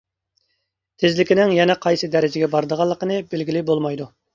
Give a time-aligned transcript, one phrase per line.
[1.03, 4.15] تېزلىكنىڭ يەنە قايسى دەرىجىگە بارىدىغانلىقىنى بىلگىلى بولمايدۇ.